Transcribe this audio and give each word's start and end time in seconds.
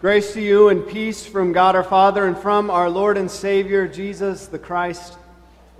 Grace 0.00 0.32
to 0.34 0.40
you 0.40 0.68
and 0.68 0.86
peace 0.86 1.26
from 1.26 1.52
God 1.52 1.74
our 1.74 1.82
Father 1.82 2.24
and 2.26 2.38
from 2.38 2.70
our 2.70 2.88
Lord 2.88 3.18
and 3.18 3.28
Savior, 3.28 3.88
Jesus 3.88 4.46
the 4.46 4.56
Christ. 4.56 5.18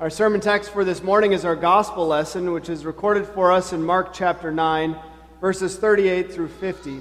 Our 0.00 0.10
sermon 0.10 0.40
text 0.40 0.72
for 0.72 0.84
this 0.84 1.04
morning 1.04 1.34
is 1.34 1.44
our 1.44 1.54
gospel 1.54 2.04
lesson, 2.08 2.52
which 2.52 2.68
is 2.68 2.84
recorded 2.84 3.26
for 3.26 3.52
us 3.52 3.72
in 3.72 3.80
Mark 3.80 4.12
chapter 4.12 4.50
9, 4.50 4.96
verses 5.40 5.76
38 5.76 6.32
through 6.32 6.48
50. 6.48 7.00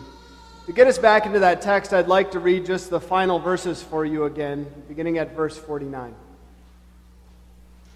To 0.68 0.72
get 0.72 0.86
us 0.86 1.00
back 1.00 1.26
into 1.26 1.40
that 1.40 1.60
text, 1.60 1.92
I'd 1.92 2.08
like 2.08 2.30
to 2.34 2.40
read 2.40 2.68
just 2.68 2.92
the 2.92 3.00
final 3.00 3.40
verses 3.40 3.82
for 3.82 4.06
you 4.06 4.26
again, 4.26 4.68
beginning 4.88 5.18
at 5.18 5.36
verse 5.36 5.58
49. 5.58 6.14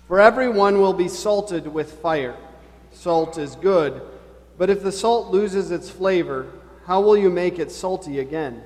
For 0.08 0.20
everyone 0.20 0.82
will 0.82 0.94
be 0.94 1.08
salted 1.08 1.68
with 1.68 1.94
fire. 2.02 2.36
Salt 2.92 3.38
is 3.38 3.56
good, 3.56 4.02
but 4.58 4.72
if 4.72 4.82
the 4.82 4.92
salt 4.92 5.30
loses 5.30 5.70
its 5.70 5.92
flavor, 5.92 6.48
how 6.88 7.02
will 7.02 7.16
you 7.16 7.30
make 7.30 7.60
it 7.60 7.72
salty 7.72 8.18
again? 8.18 8.64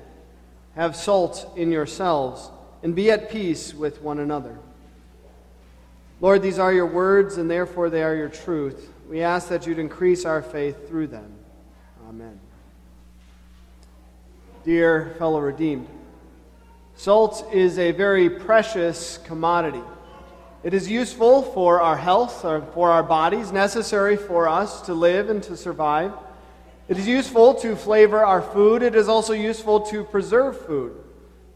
Have 0.76 0.94
salt 0.94 1.52
in 1.56 1.72
yourselves, 1.72 2.50
and 2.82 2.94
be 2.94 3.10
at 3.10 3.30
peace 3.30 3.74
with 3.74 4.00
one 4.00 4.20
another. 4.20 4.58
Lord, 6.20 6.42
these 6.42 6.58
are 6.58 6.72
your 6.72 6.86
words, 6.86 7.36
and 7.36 7.50
therefore 7.50 7.90
they 7.90 8.02
are 8.02 8.14
your 8.14 8.28
truth. 8.28 8.90
We 9.08 9.22
ask 9.22 9.48
that 9.48 9.66
you'd 9.66 9.78
increase 9.78 10.24
our 10.24 10.42
faith 10.42 10.88
through 10.88 11.08
them. 11.08 11.32
Amen. 12.08 12.38
Dear 14.64 15.14
fellow 15.18 15.40
redeemed, 15.40 15.88
salt 16.94 17.48
is 17.52 17.78
a 17.78 17.92
very 17.92 18.28
precious 18.28 19.18
commodity. 19.18 19.82
It 20.62 20.74
is 20.74 20.90
useful 20.90 21.42
for 21.42 21.80
our 21.80 21.96
health, 21.96 22.44
or 22.44 22.62
for 22.74 22.90
our 22.90 23.02
bodies, 23.02 23.52
necessary 23.52 24.16
for 24.16 24.48
us 24.48 24.82
to 24.82 24.94
live 24.94 25.30
and 25.30 25.42
to 25.44 25.56
survive. 25.56 26.12
It 26.88 26.98
is 26.98 27.06
useful 27.08 27.54
to 27.54 27.74
flavor 27.74 28.24
our 28.24 28.40
food. 28.40 28.82
It 28.82 28.94
is 28.94 29.08
also 29.08 29.32
useful 29.32 29.80
to 29.86 30.04
preserve 30.04 30.64
food. 30.66 30.96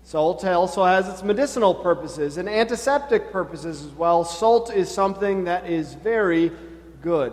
Salt 0.02 0.44
also 0.44 0.84
has 0.84 1.08
its 1.08 1.22
medicinal 1.22 1.74
purposes 1.74 2.36
and 2.36 2.48
antiseptic 2.48 3.30
purposes 3.30 3.84
as 3.84 3.92
well. 3.92 4.24
Salt 4.24 4.74
is 4.74 4.90
something 4.90 5.44
that 5.44 5.66
is 5.70 5.94
very 5.94 6.50
good. 7.00 7.32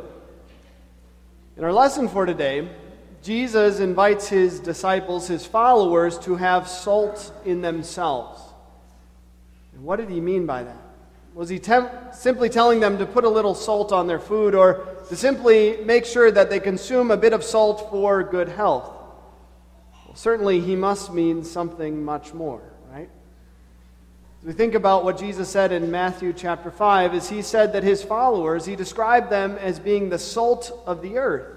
In 1.56 1.64
our 1.64 1.74
lesson 1.74 2.08
for 2.08 2.26
today, 2.26 2.70
Jesus 3.24 3.80
invites 3.80 4.28
his 4.28 4.60
disciples, 4.60 5.28
his 5.28 5.46
followers, 5.46 6.20
to 6.20 6.36
have 6.36 6.68
salt 6.68 7.34
in 7.46 7.62
themselves. 7.62 8.40
And 9.74 9.84
what 9.84 9.96
did 9.96 10.10
he 10.10 10.22
mean 10.22 10.46
by 10.46 10.64
that? 10.64 10.87
Was 11.38 11.50
he 11.50 11.60
temp- 11.60 12.16
simply 12.16 12.50
telling 12.50 12.80
them 12.80 12.98
to 12.98 13.06
put 13.06 13.24
a 13.24 13.30
little 13.30 13.54
salt 13.54 13.92
on 13.92 14.08
their 14.08 14.18
food 14.18 14.56
or 14.56 14.88
to 15.08 15.16
simply 15.16 15.78
make 15.86 16.04
sure 16.04 16.32
that 16.32 16.50
they 16.50 16.60
consume 16.60 17.12
a 17.12 17.18
bit 17.18 17.32
of 17.32 17.44
salt 17.44 17.92
for 17.92 18.24
good 18.24 18.50
health? 18.50 18.92
Well, 20.08 20.16
certainly, 20.16 20.60
he 20.60 20.76
must 20.76 21.14
mean 21.14 21.44
something 21.44 22.04
much 22.04 22.34
more, 22.34 22.64
right? 22.92 23.08
As 24.42 24.48
we 24.48 24.54
think 24.54 24.74
about 24.74 25.04
what 25.04 25.20
Jesus 25.20 25.48
said 25.48 25.72
in 25.72 25.92
Matthew 25.92 26.34
chapter 26.34 26.72
5, 26.72 27.14
is 27.14 27.30
he 27.30 27.44
said 27.44 27.74
that 27.74 27.84
his 27.84 28.02
followers, 28.02 28.66
he 28.66 28.76
described 28.76 29.30
them 29.30 29.60
as 29.60 29.78
being 29.78 30.10
the 30.10 30.18
salt 30.18 30.72
of 30.88 31.04
the 31.04 31.20
earth. 31.20 31.56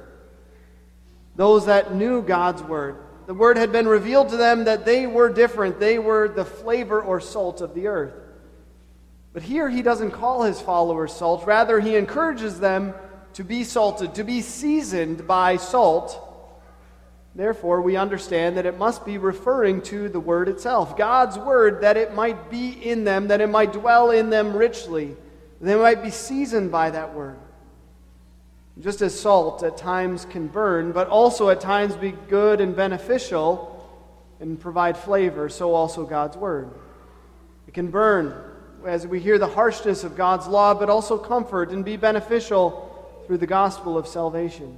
Those 1.37 1.65
that 1.65 1.95
knew 1.95 2.21
God's 2.21 2.63
word. 2.63 2.97
The 3.27 3.33
word 3.33 3.57
had 3.57 3.73
been 3.73 3.89
revealed 3.89 4.29
to 4.29 4.37
them 4.37 4.65
that 4.65 4.85
they 4.85 5.07
were 5.07 5.31
different. 5.31 5.81
They 5.81 5.99
were 5.99 6.29
the 6.29 6.45
flavor 6.45 7.01
or 7.01 7.19
salt 7.19 7.63
of 7.63 7.73
the 7.73 7.87
earth. 7.87 8.13
But 9.33 9.43
here 9.43 9.69
he 9.69 9.83
doesn't 9.83 10.11
call 10.11 10.43
his 10.43 10.61
followers 10.61 11.13
salt. 11.13 11.47
Rather, 11.47 11.79
he 11.79 11.97
encourages 11.97 12.59
them 12.59 12.95
to 13.35 13.45
be 13.45 13.63
salted, 13.63 14.15
to 14.17 14.25
be 14.25 14.41
seasoned 14.41 15.27
by 15.27 15.57
salt. 15.57 16.27
Therefore, 17.35 17.81
we 17.81 17.97
understand 17.97 18.57
that 18.57 18.67
it 18.67 18.77
must 18.77 19.07
be 19.07 19.19
referring 19.19 19.83
to 19.83 20.09
the 20.09 20.19
Word 20.19 20.49
itself, 20.49 20.97
God's 20.97 21.39
Word, 21.39 21.83
that 21.83 21.97
it 21.97 22.13
might 22.13 22.51
be 22.51 22.71
in 22.71 23.05
them, 23.05 23.29
that 23.29 23.41
it 23.41 23.49
might 23.49 23.73
dwell 23.73 24.11
in 24.11 24.31
them 24.31 24.57
richly, 24.57 25.17
that 25.61 25.67
they 25.67 25.77
might 25.77 26.03
be 26.03 26.11
seasoned 26.11 26.73
by 26.73 26.91
that 26.91 27.15
Word. 27.15 27.39
Just 28.81 29.01
as 29.01 29.19
salt 29.19 29.63
at 29.63 29.77
times 29.77 30.25
can 30.25 30.49
burn, 30.49 30.91
but 30.91 31.07
also 31.07 31.51
at 31.51 31.61
times 31.61 31.95
be 31.95 32.13
good 32.29 32.61
and 32.61 32.75
beneficial 32.75 33.77
and 34.41 34.59
provide 34.59 34.97
flavor, 34.97 35.49
so 35.49 35.73
also 35.73 36.05
God's 36.05 36.37
Word. 36.37 36.71
It 37.69 37.75
can 37.75 37.93
burn 37.93 38.50
as 38.87 39.07
we 39.07 39.21
hear 39.21 39.39
the 39.39 39.47
harshness 39.47 40.05
of 40.05 40.17
God's 40.17 40.47
law, 40.47 40.75
but 40.75 40.91
also 40.91 41.19
comfort 41.19 41.71
and 41.71 41.85
be 41.85 41.97
beneficial 41.97 43.23
through 43.27 43.39
the 43.39 43.47
gospel 43.47 43.97
of 43.97 44.07
salvation. 44.07 44.77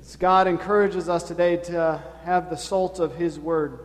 As 0.00 0.16
God 0.16 0.46
encourages 0.46 1.08
us 1.08 1.24
today 1.24 1.56
to 1.56 2.02
have 2.24 2.50
the 2.50 2.56
salt 2.56 3.00
of 3.00 3.16
His 3.16 3.38
word, 3.38 3.80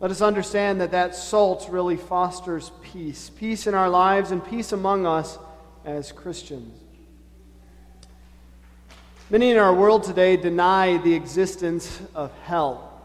let 0.00 0.10
us 0.10 0.20
understand 0.20 0.80
that 0.80 0.90
that 0.90 1.14
salt 1.14 1.68
really 1.70 1.96
fosters 1.96 2.72
peace 2.82 3.30
peace 3.30 3.66
in 3.66 3.74
our 3.74 3.88
lives 3.88 4.32
and 4.32 4.44
peace 4.44 4.72
among 4.72 5.06
us 5.06 5.38
as 5.84 6.12
Christians. 6.12 6.78
Many 9.30 9.50
in 9.50 9.56
our 9.56 9.72
world 9.72 10.04
today 10.04 10.36
deny 10.36 10.98
the 10.98 11.14
existence 11.14 12.00
of 12.14 12.30
hell. 12.42 13.02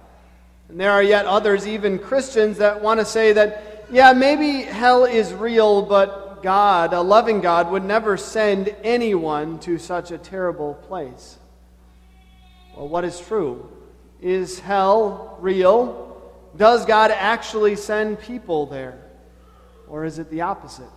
And 0.68 0.80
there 0.80 0.92
are 0.92 1.02
yet 1.02 1.26
others, 1.26 1.66
even 1.66 1.98
Christians, 1.98 2.58
that 2.58 2.82
want 2.82 3.00
to 3.00 3.06
say 3.06 3.34
that 3.34 3.69
yeah, 3.92 4.14
maybe 4.14 4.64
hell 4.64 5.06
is 5.06 5.34
real, 5.34 5.82
but 5.82 6.44
God, 6.44 6.94
a 6.94 7.02
loving 7.02 7.42
God, 7.42 7.72
would 7.72 7.84
never 7.84 8.18
send 8.18 8.76
anyone 8.84 9.60
to 9.60 9.78
such 9.78 10.12
a 10.12 10.18
terrible 10.18 10.76
place. 10.76 11.38
Well, 12.76 12.88
what 12.88 13.04
is 13.04 13.20
true? 13.20 13.70
Is 14.22 14.60
hell 14.60 15.38
real? 15.40 16.22
Does 16.56 16.86
God 16.86 17.12
actually 17.12 17.76
send 17.76 18.20
people 18.20 18.66
there? 18.66 19.00
Or 19.88 20.06
is 20.06 20.20
it 20.20 20.30
the 20.30 20.42
opposite? 20.42 20.90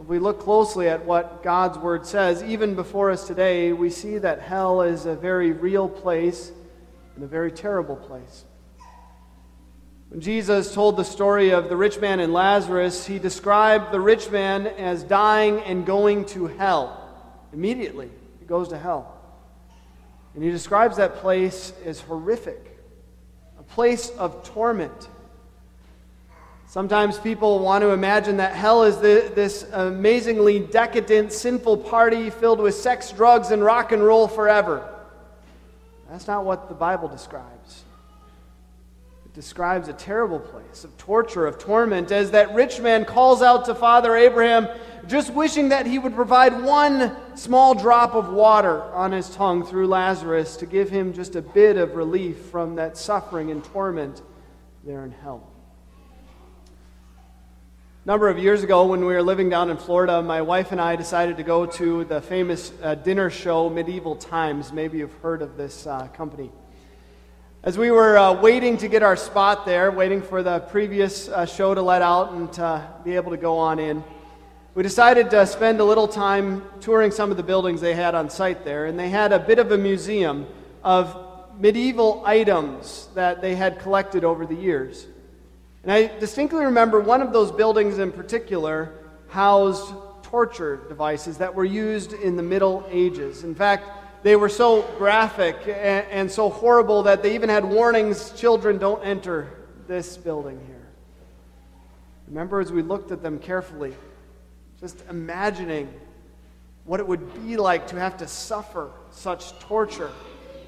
If 0.00 0.06
we 0.06 0.18
look 0.18 0.40
closely 0.40 0.88
at 0.88 1.04
what 1.04 1.42
God's 1.42 1.76
Word 1.76 2.06
says, 2.06 2.42
even 2.42 2.74
before 2.74 3.10
us 3.10 3.26
today, 3.26 3.72
we 3.72 3.90
see 3.90 4.18
that 4.18 4.40
hell 4.40 4.82
is 4.82 5.06
a 5.06 5.14
very 5.14 5.52
real 5.52 5.88
place 5.88 6.52
and 7.14 7.24
a 7.24 7.26
very 7.26 7.52
terrible 7.52 7.96
place. 7.96 8.44
When 10.12 10.20
Jesus 10.20 10.74
told 10.74 10.98
the 10.98 11.04
story 11.04 11.54
of 11.54 11.70
the 11.70 11.76
rich 11.76 11.98
man 11.98 12.20
and 12.20 12.34
Lazarus, 12.34 13.06
he 13.06 13.18
described 13.18 13.92
the 13.92 13.98
rich 13.98 14.30
man 14.30 14.66
as 14.66 15.02
dying 15.02 15.60
and 15.60 15.86
going 15.86 16.26
to 16.26 16.48
hell. 16.48 17.08
Immediately, 17.54 18.10
he 18.38 18.44
goes 18.44 18.68
to 18.68 18.78
hell. 18.78 19.18
And 20.34 20.44
he 20.44 20.50
describes 20.50 20.98
that 20.98 21.16
place 21.16 21.72
as 21.86 21.98
horrific, 22.00 22.78
a 23.58 23.62
place 23.62 24.10
of 24.10 24.44
torment. 24.44 25.08
Sometimes 26.66 27.18
people 27.18 27.60
want 27.60 27.80
to 27.80 27.88
imagine 27.92 28.36
that 28.36 28.54
hell 28.54 28.82
is 28.82 28.98
the, 28.98 29.32
this 29.34 29.62
amazingly 29.72 30.60
decadent, 30.60 31.32
sinful 31.32 31.78
party 31.78 32.28
filled 32.28 32.60
with 32.60 32.74
sex, 32.74 33.10
drugs, 33.12 33.50
and 33.50 33.64
rock 33.64 33.92
and 33.92 34.04
roll 34.04 34.28
forever. 34.28 34.86
That's 36.10 36.26
not 36.26 36.44
what 36.44 36.68
the 36.68 36.74
Bible 36.74 37.08
describes 37.08 37.51
describes 39.34 39.88
a 39.88 39.94
terrible 39.94 40.38
place 40.38 40.84
of 40.84 40.96
torture, 40.98 41.46
of 41.46 41.58
torment, 41.58 42.12
as 42.12 42.30
that 42.32 42.54
rich 42.54 42.80
man 42.80 43.04
calls 43.04 43.40
out 43.40 43.64
to 43.64 43.74
Father 43.74 44.14
Abraham, 44.14 44.68
just 45.06 45.32
wishing 45.32 45.70
that 45.70 45.86
he 45.86 45.98
would 45.98 46.14
provide 46.14 46.62
one 46.62 47.16
small 47.34 47.74
drop 47.74 48.14
of 48.14 48.30
water 48.30 48.82
on 48.92 49.10
his 49.10 49.30
tongue 49.30 49.64
through 49.64 49.86
Lazarus 49.86 50.56
to 50.58 50.66
give 50.66 50.90
him 50.90 51.14
just 51.14 51.34
a 51.34 51.42
bit 51.42 51.78
of 51.78 51.96
relief 51.96 52.36
from 52.46 52.74
that 52.76 52.98
suffering 52.98 53.50
and 53.50 53.64
torment 53.64 54.22
there 54.84 55.04
in 55.04 55.10
hell. 55.10 55.48
A 58.04 58.08
number 58.08 58.28
of 58.28 58.38
years 58.38 58.62
ago, 58.62 58.84
when 58.84 59.00
we 59.00 59.14
were 59.14 59.22
living 59.22 59.48
down 59.48 59.70
in 59.70 59.76
Florida, 59.76 60.20
my 60.20 60.42
wife 60.42 60.72
and 60.72 60.80
I 60.80 60.96
decided 60.96 61.38
to 61.38 61.42
go 61.42 61.64
to 61.66 62.04
the 62.04 62.20
famous 62.20 62.72
uh, 62.82 62.96
dinner 62.96 63.30
show 63.30 63.70
Medieval 63.70 64.16
Times. 64.16 64.72
Maybe 64.72 64.98
you've 64.98 65.14
heard 65.14 65.40
of 65.40 65.56
this 65.56 65.86
uh, 65.86 66.08
company. 66.08 66.50
As 67.64 67.78
we 67.78 67.92
were 67.92 68.18
uh, 68.18 68.32
waiting 68.32 68.76
to 68.78 68.88
get 68.88 69.04
our 69.04 69.14
spot 69.14 69.64
there, 69.64 69.92
waiting 69.92 70.20
for 70.20 70.42
the 70.42 70.58
previous 70.58 71.28
uh, 71.28 71.46
show 71.46 71.76
to 71.76 71.80
let 71.80 72.02
out 72.02 72.32
and 72.32 72.52
to 72.54 72.84
be 73.04 73.14
able 73.14 73.30
to 73.30 73.36
go 73.36 73.56
on 73.56 73.78
in, 73.78 74.02
we 74.74 74.82
decided 74.82 75.30
to 75.30 75.46
spend 75.46 75.78
a 75.78 75.84
little 75.84 76.08
time 76.08 76.64
touring 76.80 77.12
some 77.12 77.30
of 77.30 77.36
the 77.36 77.42
buildings 77.44 77.80
they 77.80 77.94
had 77.94 78.16
on 78.16 78.28
site 78.28 78.64
there. 78.64 78.86
And 78.86 78.98
they 78.98 79.10
had 79.10 79.30
a 79.30 79.38
bit 79.38 79.60
of 79.60 79.70
a 79.70 79.78
museum 79.78 80.44
of 80.82 81.16
medieval 81.56 82.24
items 82.26 83.06
that 83.14 83.40
they 83.40 83.54
had 83.54 83.78
collected 83.78 84.24
over 84.24 84.44
the 84.44 84.56
years. 84.56 85.06
And 85.84 85.92
I 85.92 86.18
distinctly 86.18 86.64
remember 86.64 86.98
one 86.98 87.22
of 87.22 87.32
those 87.32 87.52
buildings 87.52 87.98
in 87.98 88.10
particular 88.10 88.92
housed 89.28 89.94
torture 90.24 90.80
devices 90.88 91.38
that 91.38 91.54
were 91.54 91.64
used 91.64 92.12
in 92.12 92.34
the 92.34 92.42
Middle 92.42 92.84
Ages. 92.90 93.44
In 93.44 93.54
fact, 93.54 94.01
they 94.22 94.36
were 94.36 94.48
so 94.48 94.82
graphic 94.98 95.56
and, 95.66 96.06
and 96.10 96.30
so 96.30 96.48
horrible 96.48 97.02
that 97.04 97.22
they 97.22 97.34
even 97.34 97.48
had 97.48 97.64
warnings 97.64 98.32
children 98.32 98.78
don't 98.78 99.04
enter 99.04 99.48
this 99.86 100.16
building 100.16 100.60
here. 100.66 100.88
Remember, 102.28 102.60
as 102.60 102.72
we 102.72 102.82
looked 102.82 103.10
at 103.10 103.22
them 103.22 103.38
carefully, 103.38 103.94
just 104.80 105.02
imagining 105.10 105.92
what 106.84 106.98
it 106.98 107.06
would 107.06 107.34
be 107.46 107.56
like 107.56 107.86
to 107.88 107.96
have 107.96 108.16
to 108.16 108.26
suffer 108.26 108.90
such 109.10 109.58
torture, 109.60 110.10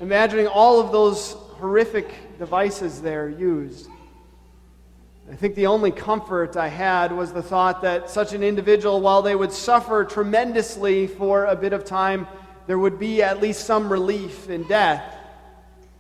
imagining 0.01 0.47
all 0.47 0.81
of 0.81 0.93
those 0.93 1.33
horrific 1.33 2.39
devices 2.39 3.01
there 3.01 3.29
used. 3.29 3.89
I 5.31 5.35
think 5.35 5.55
the 5.55 5.67
only 5.67 5.91
comfort 5.91 6.57
I 6.57 6.69
had 6.69 7.11
was 7.11 7.33
the 7.33 7.43
thought 7.43 7.81
that 7.83 8.11
such 8.11 8.35
an 8.35 8.43
individual, 8.43 9.01
while 9.01 9.23
they 9.23 9.35
would 9.35 9.53
suffer 9.53 10.05
tremendously 10.05 11.07
for 11.07 11.47
a 11.47 11.57
bit 11.57 11.73
of 11.73 11.85
time, 11.85 12.27
there 12.67 12.79
would 12.79 12.99
be 12.99 13.23
at 13.23 13.41
least 13.41 13.67
some 13.67 13.91
relief 13.91 14.49
in 14.49 14.67
death. 14.67 15.03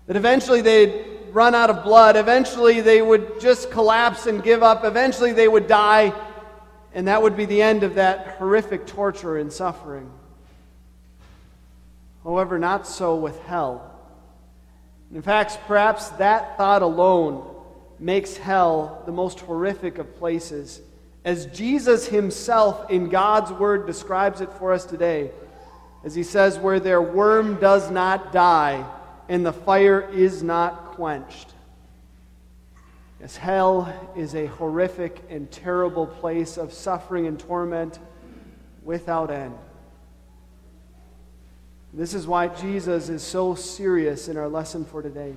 That 0.07 0.17
eventually 0.17 0.61
they'd 0.61 1.05
run 1.33 1.55
out 1.55 1.71
of 1.71 1.83
blood, 1.83 2.17
eventually 2.17 2.81
they 2.81 3.03
would 3.03 3.41
just 3.41 3.71
collapse 3.71 4.27
and 4.27 4.43
give 4.43 4.63
up, 4.63 4.85
eventually 4.85 5.33
they 5.33 5.49
would 5.49 5.67
die, 5.67 6.13
and 6.95 7.09
that 7.09 7.21
would 7.23 7.37
be 7.37 7.45
the 7.45 7.61
end 7.61 7.83
of 7.83 7.97
that 7.97 8.37
horrific 8.39 8.87
torture 8.87 9.39
and 9.39 9.53
suffering. 9.53 10.11
However, 12.23 12.59
not 12.59 12.87
so 12.87 13.17
with 13.17 13.41
hell. 13.43 13.91
In 15.13 15.23
fact, 15.23 15.59
perhaps 15.67 16.09
that 16.11 16.57
thought 16.57 16.83
alone 16.83 17.45
makes 17.99 18.37
hell 18.37 19.03
the 19.07 19.13
most 19.13 19.41
horrific 19.41 19.99
of 19.99 20.17
places, 20.17 20.81
as 21.25 21.47
Jesus 21.47 22.07
himself 22.07 22.91
in 22.91 23.09
God's 23.09 23.51
word 23.53 23.87
describes 23.87 24.41
it 24.41 24.53
for 24.53 24.73
us 24.73 24.85
today. 24.85 25.31
As 26.05 26.15
he 26.15 26.23
says, 26.23 26.59
where 26.59 26.79
their 26.79 27.01
worm 27.01 27.59
does 27.59 27.91
not 27.91 28.33
die 28.33 28.85
and 29.29 29.45
the 29.45 29.53
fire 29.53 30.03
is 30.13 30.43
not 30.43 30.93
quenched. 30.93 31.49
Yes, 33.21 33.37
hell 33.37 34.13
is 34.15 34.35
a 34.35 34.47
horrific 34.47 35.23
and 35.31 35.51
terrible 35.51 36.07
place 36.07 36.59
of 36.59 36.75
suffering 36.75 37.27
and 37.27 37.41
torment 37.41 37.99
without 38.83 39.31
end. 39.31 39.55
This 41.95 42.13
is 42.13 42.27
why 42.27 42.49
Jesus 42.49 43.09
is 43.09 43.23
so 43.23 43.55
serious 43.55 44.29
in 44.29 44.37
our 44.37 44.49
lesson 44.49 44.85
for 44.85 45.01
today. 45.01 45.35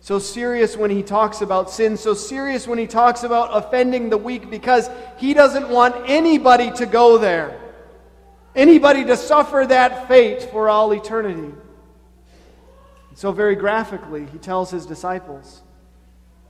So 0.00 0.18
serious 0.18 0.76
when 0.76 0.90
he 0.90 1.02
talks 1.02 1.42
about 1.42 1.70
sin, 1.70 1.96
so 1.96 2.14
serious 2.14 2.66
when 2.66 2.78
he 2.78 2.86
talks 2.86 3.24
about 3.24 3.50
offending 3.52 4.08
the 4.08 4.16
weak, 4.16 4.48
because 4.48 4.88
he 5.18 5.34
doesn't 5.34 5.68
want 5.68 5.94
anybody 6.08 6.70
to 6.72 6.86
go 6.86 7.18
there, 7.18 7.60
anybody 8.54 9.04
to 9.04 9.16
suffer 9.16 9.64
that 9.68 10.08
fate 10.08 10.42
for 10.50 10.68
all 10.68 10.92
eternity. 10.92 11.52
And 13.08 13.18
so, 13.18 13.32
very 13.32 13.54
graphically, 13.54 14.26
he 14.26 14.38
tells 14.38 14.70
his 14.70 14.86
disciples 14.86 15.62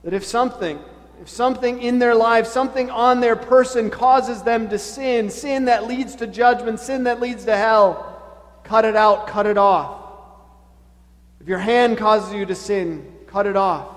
that 0.03 0.13
if 0.13 0.23
something, 0.23 0.79
if 1.21 1.29
something 1.29 1.81
in 1.81 1.99
their 1.99 2.15
lives, 2.15 2.49
something 2.49 2.89
on 2.89 3.19
their 3.19 3.35
person 3.35 3.89
causes 3.89 4.43
them 4.43 4.69
to 4.69 4.79
sin, 4.79 5.29
sin 5.29 5.65
that 5.65 5.87
leads 5.87 6.15
to 6.17 6.27
judgment, 6.27 6.79
sin 6.79 7.03
that 7.05 7.19
leads 7.19 7.45
to 7.45 7.55
hell, 7.55 8.21
cut 8.63 8.85
it 8.85 8.95
out, 8.95 9.27
cut 9.27 9.45
it 9.45 9.57
off. 9.57 10.01
If 11.39 11.47
your 11.47 11.59
hand 11.59 11.97
causes 11.97 12.33
you 12.33 12.45
to 12.45 12.55
sin, 12.55 13.13
cut 13.27 13.45
it 13.45 13.57
off. 13.57 13.89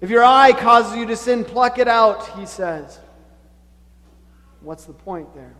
If 0.00 0.10
your 0.10 0.24
eye 0.24 0.52
causes 0.52 0.96
you 0.96 1.06
to 1.06 1.16
sin, 1.16 1.44
pluck 1.44 1.78
it 1.78 1.88
out, 1.88 2.38
he 2.38 2.44
says. 2.44 2.98
What's 4.60 4.84
the 4.84 4.92
point 4.92 5.34
there? 5.34 5.54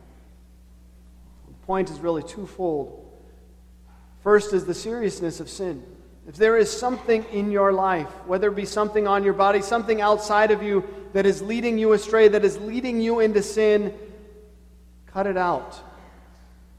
Point 1.66 1.90
is 1.90 2.00
really 2.00 2.22
twofold. 2.22 3.00
First 4.22 4.52
is 4.52 4.64
the 4.64 4.74
seriousness 4.74 5.40
of 5.40 5.48
sin. 5.48 5.82
If 6.26 6.36
there 6.36 6.56
is 6.56 6.70
something 6.70 7.24
in 7.32 7.50
your 7.50 7.72
life, 7.72 8.08
whether 8.26 8.48
it 8.48 8.56
be 8.56 8.64
something 8.64 9.06
on 9.06 9.24
your 9.24 9.34
body, 9.34 9.60
something 9.60 10.00
outside 10.00 10.50
of 10.50 10.62
you 10.62 10.84
that 11.12 11.26
is 11.26 11.42
leading 11.42 11.78
you 11.78 11.92
astray, 11.92 12.28
that 12.28 12.44
is 12.44 12.58
leading 12.58 13.00
you 13.00 13.20
into 13.20 13.42
sin, 13.42 13.94
cut 15.06 15.26
it 15.26 15.36
out 15.36 15.78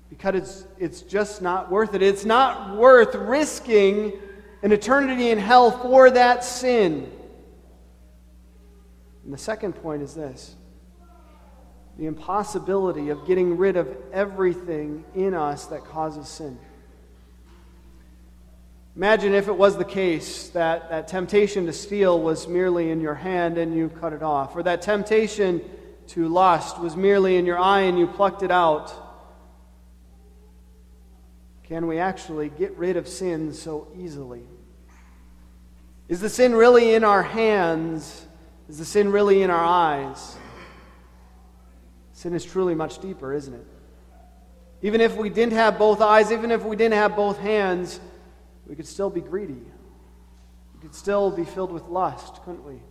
because 0.10 0.36
it's, 0.36 0.66
it's 0.80 1.02
just 1.02 1.42
not 1.42 1.72
worth 1.72 1.94
it. 1.94 2.02
It's 2.02 2.26
not 2.26 2.76
worth 2.78 3.16
risking 3.16 4.14
an 4.64 4.72
eternity 4.72 5.30
in 5.30 5.38
hell 5.38 5.72
for 5.72 6.10
that 6.12 6.44
sin. 6.44 7.12
And 9.24 9.34
the 9.34 9.38
second 9.38 9.74
point 9.74 10.02
is 10.02 10.14
this 10.14 10.56
the 11.98 12.08
impossibility 12.08 13.10
of 13.10 13.26
getting 13.26 13.58
rid 13.58 13.78
of 13.78 13.88
everything 14.12 15.06
in 15.16 15.34
us 15.34 15.68
that 15.68 15.86
causes 15.86 16.28
sin. 16.28 16.58
Imagine 18.96 19.34
if 19.34 19.48
it 19.48 19.56
was 19.56 19.78
the 19.78 19.86
case 19.86 20.50
that 20.50 20.90
that 20.90 21.08
temptation 21.08 21.66
to 21.66 21.74
steal 21.74 22.22
was 22.22 22.48
merely 22.48 22.92
in 22.92 23.02
your 23.02 23.16
hand 23.16 23.58
and 23.58 23.76
you 23.76 23.90
cut 23.90 24.14
it 24.14 24.24
off, 24.24 24.56
or 24.56 24.64
that 24.64 24.82
temptation 24.82 25.62
to 26.08 26.28
lust 26.28 26.80
was 26.80 26.96
merely 26.96 27.36
in 27.36 27.46
your 27.46 27.60
eye 27.60 27.82
and 27.82 27.98
you 27.98 28.08
plucked 28.08 28.44
it 28.44 28.52
out. 28.52 28.94
Can 31.64 31.88
we 31.88 31.98
actually 31.98 32.50
get 32.50 32.78
rid 32.78 32.96
of 32.96 33.08
sin 33.08 33.52
so 33.52 33.88
easily? 33.98 34.44
Is 36.08 36.22
the 36.22 36.30
sin 36.30 36.54
really 36.54 36.94
in 36.94 37.04
our 37.04 37.24
hands? 37.24 38.26
Is 38.70 38.78
the 38.78 38.86
sin 38.86 39.12
really 39.12 39.42
in 39.42 39.50
our 39.50 39.66
eyes? 39.66 40.38
Sin 42.16 42.34
is 42.34 42.46
truly 42.46 42.74
much 42.76 43.00
deeper, 43.00 43.34
isn't 43.34 43.54
it? 43.54 43.68
Even 44.82 45.02
if 45.02 45.18
we 45.18 45.30
didn't 45.30 45.54
have 45.54 45.78
both 45.78 46.00
eyes, 46.00 46.32
even 46.32 46.50
if 46.50 46.64
we 46.64 46.78
didn't 46.78 46.94
have 46.94 47.14
both 47.14 47.38
hands, 47.38 48.00
we 48.66 48.76
could 48.76 48.88
still 48.88 49.10
be 49.10 49.20
greedy. 49.20 49.54
We 50.74 50.80
could 50.82 50.96
still 50.96 51.30
be 51.30 51.44
filled 51.44 51.74
with 51.74 51.84
lust, 51.88 52.42
couldn't 52.46 52.66
we? 52.66 52.82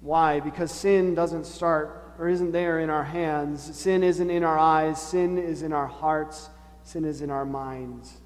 Why? 0.00 0.38
Because 0.38 0.70
sin 0.70 1.16
doesn't 1.16 1.46
start 1.46 2.14
or 2.16 2.28
isn't 2.28 2.52
there 2.52 2.78
in 2.78 2.90
our 2.90 3.02
hands. 3.02 3.76
Sin 3.76 4.04
isn't 4.04 4.30
in 4.30 4.44
our 4.44 4.58
eyes. 4.58 5.02
Sin 5.02 5.36
is 5.36 5.62
in 5.62 5.72
our 5.72 5.88
hearts. 5.88 6.48
Sin 6.84 7.04
is 7.04 7.22
in 7.22 7.30
our 7.30 7.44
minds. 7.44 8.18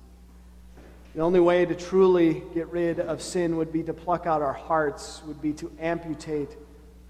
The 1.14 1.22
only 1.22 1.40
way 1.40 1.64
to 1.64 1.74
truly 1.74 2.42
get 2.52 2.68
rid 2.68 3.00
of 3.00 3.22
sin 3.22 3.56
would 3.56 3.72
be 3.72 3.82
to 3.84 3.94
pluck 3.94 4.26
out 4.26 4.42
our 4.42 4.52
hearts, 4.52 5.22
would 5.26 5.40
be 5.40 5.54
to 5.54 5.72
amputate 5.80 6.50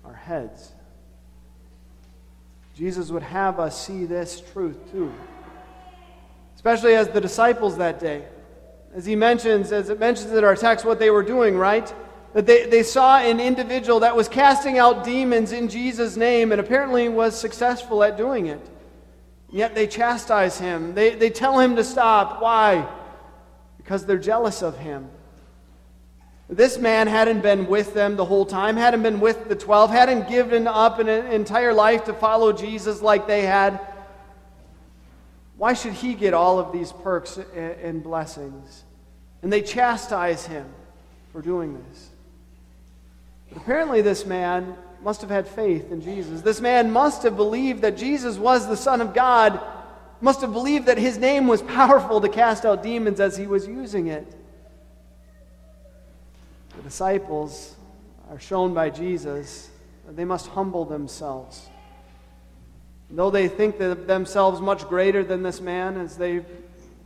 our 0.05 0.15
heads. 0.15 0.73
Jesus 2.75 3.11
would 3.11 3.23
have 3.23 3.61
us 3.61 3.87
see 3.87 4.07
this 4.07 4.43
truth 4.53 4.91
too. 4.91 5.13
Especially 6.55 6.95
as 6.95 7.09
the 7.09 7.21
disciples 7.21 7.77
that 7.79 8.01
day. 8.01 8.25
As 8.95 9.05
he 9.05 9.17
mentions, 9.17 9.73
as 9.73 9.89
it 9.89 9.99
mentions 9.99 10.33
in 10.33 10.45
our 10.45 10.57
text, 10.57 10.85
what 10.85 10.99
they 10.99 11.11
were 11.11 11.23
doing, 11.23 11.57
right? 11.57 11.93
That 12.35 12.47
they, 12.47 12.67
they 12.67 12.83
saw 12.83 13.19
an 13.19 13.41
individual 13.41 14.01
that 14.01 14.17
was 14.17 14.29
casting 14.29 14.79
out 14.79 15.05
demons 15.05 15.53
in 15.53 15.69
Jesus' 15.69 16.17
name 16.17 16.53
and 16.53 16.61
apparently 16.61 17.09
was 17.09 17.39
successful 17.39 18.03
at 18.03 18.17
doing 18.17 18.47
it. 18.47 18.61
Yet 19.51 19.75
they 19.75 19.87
chastise 19.87 20.59
him. 20.59 20.95
They, 20.95 21.15
they 21.15 21.29
tell 21.31 21.59
him 21.59 21.77
to 21.77 21.85
stop. 21.85 22.41
Why? 22.41 22.89
Because 23.77 24.07
they're 24.07 24.19
jealous 24.19 24.63
of 24.63 24.79
him. 24.79 25.11
This 26.53 26.77
man 26.77 27.07
hadn't 27.07 27.41
been 27.41 27.67
with 27.67 27.95
them 27.95 28.17
the 28.17 28.27
whole 28.27 28.45
time, 28.45 28.77
hadn't 28.77 29.03
been 29.03 29.21
with 29.21 29.49
the 29.49 29.57
12, 29.57 29.91
hadn't 29.91 30.29
given 30.29 30.67
up 30.67 30.99
an 30.99 31.09
entire 31.09 31.73
life 31.73 32.05
to 32.05 32.13
follow 32.13 32.53
Jesus 32.53 33.01
like 33.01 33.27
they 33.27 33.41
had. 33.41 33.81
Why 35.57 35.73
should 35.73 35.95
he 35.95 36.13
get 36.13 36.35
all 36.35 36.59
of 36.59 36.71
these 36.71 36.93
perks 36.93 37.39
and 37.57 38.03
blessings? 38.03 38.85
And 39.41 39.51
they 39.51 39.63
chastise 39.63 40.45
him 40.45 40.67
for 41.33 41.41
doing 41.41 41.83
this. 41.89 42.11
But 43.49 43.63
apparently, 43.63 44.03
this 44.03 44.27
man 44.27 44.77
must 45.03 45.23
have 45.23 45.31
had 45.31 45.49
faith 45.49 45.91
in 45.91 46.03
Jesus. 46.03 46.43
This 46.43 46.61
man 46.61 46.91
must 46.91 47.23
have 47.23 47.35
believed 47.35 47.81
that 47.81 47.97
Jesus 47.97 48.37
was 48.37 48.69
the 48.69 48.77
Son 48.77 49.01
of 49.01 49.15
God, 49.15 49.59
must 50.21 50.43
have 50.43 50.53
believed 50.53 50.85
that 50.85 50.99
his 50.99 51.17
name 51.17 51.47
was 51.47 51.63
powerful 51.63 52.21
to 52.21 52.29
cast 52.29 52.67
out 52.67 52.83
demons 52.83 53.21
as 53.21 53.39
he 53.39 53.47
was 53.47 53.67
using 53.67 54.09
it. 54.09 54.37
The 56.83 56.89
disciples 56.89 57.77
are 58.29 58.41
shown 58.41 58.75
by 58.75 58.91
Jesus 58.91 59.71
that 60.05 60.17
they 60.17 60.25
must 60.25 60.49
humble 60.49 60.85
themselves. 60.85 61.69
Though 63.09 63.31
they 63.31 63.47
think 63.47 63.79
themselves 63.79 64.61
much 64.61 64.89
greater 64.89 65.23
than 65.23 65.45
this 65.45 65.61
man, 65.61 65.97
as 65.97 66.17
they 66.17 66.45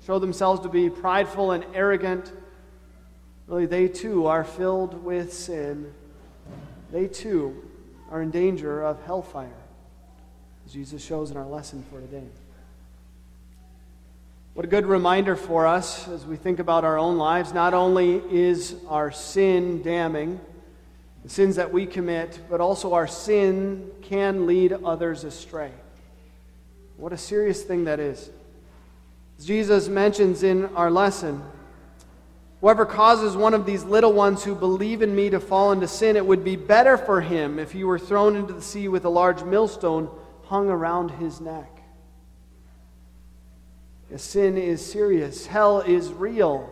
show 0.06 0.18
themselves 0.18 0.60
to 0.60 0.70
be 0.70 0.88
prideful 0.88 1.50
and 1.50 1.62
arrogant, 1.74 2.32
really 3.46 3.66
they 3.66 3.88
too 3.88 4.26
are 4.26 4.44
filled 4.44 5.04
with 5.04 5.32
sin. 5.32 5.92
They 6.90 7.06
too 7.06 7.62
are 8.10 8.22
in 8.22 8.30
danger 8.30 8.82
of 8.82 9.02
hellfire, 9.02 9.50
as 10.64 10.72
Jesus 10.72 11.04
shows 11.04 11.30
in 11.30 11.36
our 11.36 11.46
lesson 11.46 11.84
for 11.90 12.00
today. 12.00 12.28
What 14.56 14.64
a 14.64 14.68
good 14.68 14.86
reminder 14.86 15.36
for 15.36 15.66
us 15.66 16.08
as 16.08 16.24
we 16.24 16.36
think 16.36 16.60
about 16.60 16.82
our 16.82 16.98
own 16.98 17.18
lives. 17.18 17.52
Not 17.52 17.74
only 17.74 18.22
is 18.30 18.74
our 18.88 19.12
sin 19.12 19.82
damning, 19.82 20.40
the 21.22 21.28
sins 21.28 21.56
that 21.56 21.74
we 21.74 21.84
commit, 21.84 22.40
but 22.48 22.62
also 22.62 22.94
our 22.94 23.06
sin 23.06 23.90
can 24.00 24.46
lead 24.46 24.72
others 24.72 25.24
astray. 25.24 25.72
What 26.96 27.12
a 27.12 27.18
serious 27.18 27.64
thing 27.64 27.84
that 27.84 28.00
is. 28.00 28.30
As 29.38 29.44
Jesus 29.44 29.88
mentions 29.88 30.42
in 30.42 30.74
our 30.74 30.90
lesson, 30.90 31.42
Whoever 32.62 32.86
causes 32.86 33.36
one 33.36 33.52
of 33.52 33.66
these 33.66 33.84
little 33.84 34.14
ones 34.14 34.42
who 34.42 34.54
believe 34.54 35.02
in 35.02 35.14
me 35.14 35.28
to 35.28 35.38
fall 35.38 35.72
into 35.72 35.86
sin, 35.86 36.16
it 36.16 36.24
would 36.24 36.44
be 36.44 36.56
better 36.56 36.96
for 36.96 37.20
him 37.20 37.58
if 37.58 37.72
he 37.72 37.84
were 37.84 37.98
thrown 37.98 38.34
into 38.34 38.54
the 38.54 38.62
sea 38.62 38.88
with 38.88 39.04
a 39.04 39.10
large 39.10 39.42
millstone 39.42 40.08
hung 40.44 40.70
around 40.70 41.10
his 41.10 41.42
neck. 41.42 41.75
Sin 44.14 44.56
is 44.56 44.84
serious, 44.84 45.46
hell 45.46 45.80
is 45.80 46.12
real. 46.12 46.70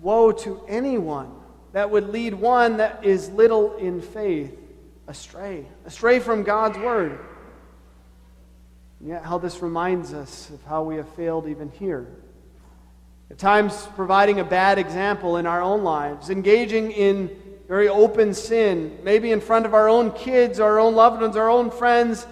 Woe 0.00 0.32
to 0.32 0.60
anyone 0.68 1.32
that 1.72 1.90
would 1.90 2.08
lead 2.08 2.34
one 2.34 2.78
that 2.78 3.04
is 3.04 3.28
little 3.30 3.76
in 3.76 4.00
faith 4.00 4.56
astray, 5.06 5.66
astray 5.86 6.18
from 6.18 6.42
God's 6.42 6.78
word. 6.78 7.18
And 8.98 9.08
yet, 9.08 9.24
how 9.24 9.38
this 9.38 9.62
reminds 9.62 10.12
us 10.12 10.50
of 10.50 10.62
how 10.64 10.82
we 10.82 10.96
have 10.96 11.08
failed 11.10 11.48
even 11.48 11.70
here. 11.70 12.06
At 13.30 13.38
times, 13.38 13.88
providing 13.94 14.40
a 14.40 14.44
bad 14.44 14.78
example 14.78 15.36
in 15.36 15.46
our 15.46 15.62
own 15.62 15.84
lives, 15.84 16.30
engaging 16.30 16.90
in 16.90 17.30
very 17.68 17.88
open 17.88 18.34
sin, 18.34 18.98
maybe 19.04 19.30
in 19.30 19.40
front 19.40 19.64
of 19.64 19.74
our 19.74 19.88
own 19.88 20.10
kids, 20.12 20.58
our 20.58 20.80
own 20.80 20.96
loved 20.96 21.22
ones, 21.22 21.36
our 21.36 21.48
own 21.48 21.70
friends, 21.70 22.26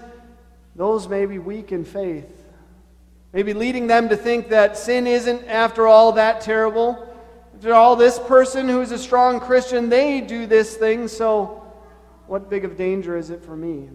those 0.74 1.08
may 1.08 1.26
be 1.26 1.38
weak 1.38 1.70
in 1.70 1.84
faith. 1.84 2.37
Maybe 3.32 3.52
leading 3.52 3.86
them 3.86 4.08
to 4.08 4.16
think 4.16 4.48
that 4.48 4.76
sin 4.76 5.06
isn't, 5.06 5.46
after 5.46 5.86
all, 5.86 6.12
that 6.12 6.40
terrible. 6.40 7.06
After 7.54 7.74
all, 7.74 7.96
this 7.96 8.18
person 8.18 8.68
who's 8.68 8.90
a 8.90 8.98
strong 8.98 9.40
Christian, 9.40 9.88
they 9.88 10.20
do 10.20 10.46
this 10.46 10.76
thing, 10.76 11.08
so 11.08 11.66
what 12.26 12.48
big 12.48 12.64
of 12.64 12.76
danger 12.76 13.16
is 13.16 13.30
it 13.30 13.44
for 13.44 13.56
me? 13.56 13.88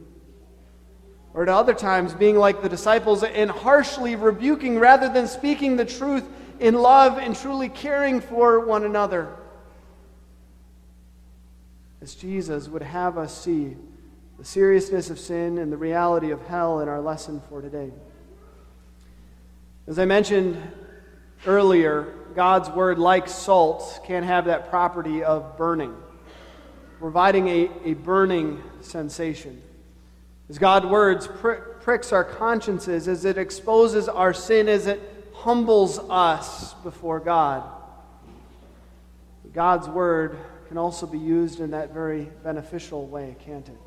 Or 1.34 1.44
at 1.44 1.50
other 1.50 1.74
times, 1.74 2.14
being 2.14 2.38
like 2.38 2.62
the 2.62 2.70
disciples 2.70 3.24
and 3.24 3.50
harshly 3.50 4.16
rebuking 4.16 4.78
rather 4.78 5.10
than 5.10 5.28
speaking 5.28 5.78
the 5.78 5.86
truth 5.86 6.26
in 6.60 6.76
love 6.76 7.18
and 7.18 7.36
truly 7.36 7.70
caring 7.70 8.22
for 8.22 8.60
one 8.60 8.84
another. 8.84 9.30
As 12.02 12.14
Jesus 12.14 12.68
would 12.68 12.84
have 12.84 13.18
us 13.18 13.36
see 13.36 13.78
the 14.38 14.46
seriousness 14.46 15.10
of 15.10 15.18
sin 15.18 15.58
and 15.58 15.72
the 15.72 15.78
reality 15.78 16.32
of 16.32 16.42
hell 16.48 16.82
in 16.82 16.88
our 16.88 17.02
lesson 17.02 17.42
for 17.50 17.62
today. 17.62 17.92
As 19.86 20.00
I 20.00 20.06
mentioned 20.06 20.58
earlier, 21.46 22.14
God's 22.36 22.70
word, 22.70 22.98
like 23.00 23.28
salt, 23.28 24.00
can 24.06 24.24
have 24.24 24.46
that 24.46 24.70
property 24.70 25.24
of 25.24 25.58
burning, 25.58 25.94
providing 27.00 27.50
a, 27.50 27.70
a 27.84 27.94
burning 27.94 28.64
sensation. 28.80 29.62
As 30.50 30.58
God's 30.58 30.86
words 30.86 31.28
prick, 31.28 31.82
pricks 31.82 32.14
our 32.14 32.24
consciences, 32.24 33.10
as 33.10 33.26
it 33.26 33.38
exposes 33.38 34.08
our 34.08 34.34
sin, 34.34 34.70
as 34.70 34.88
it 34.88 35.02
humbles 35.34 36.00
us 36.10 36.74
before 36.76 37.20
God. 37.20 37.64
God's 39.54 39.90
word 39.90 40.38
can 40.70 40.78
also 40.78 41.06
be 41.06 41.20
used 41.20 41.60
in 41.60 41.72
that 41.72 41.94
very 41.94 42.30
beneficial 42.42 43.06
way, 43.06 43.36
can't 43.46 43.68
it? 43.68 43.78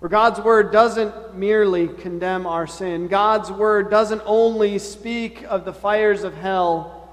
For 0.00 0.08
God's 0.08 0.40
word 0.40 0.72
doesn't 0.72 1.36
merely 1.36 1.86
condemn 1.86 2.46
our 2.46 2.66
sin. 2.66 3.06
God's 3.06 3.52
word 3.52 3.90
doesn't 3.90 4.22
only 4.24 4.78
speak 4.78 5.42
of 5.42 5.66
the 5.66 5.74
fires 5.74 6.24
of 6.24 6.34
hell, 6.34 7.10